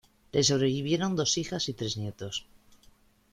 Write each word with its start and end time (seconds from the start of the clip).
Le 0.33 0.43
sobrevivieron 0.43 1.15
dos 1.15 1.37
hijas 1.37 1.69
y 1.69 1.75
tres 1.75 1.95
nietos. 1.95 2.47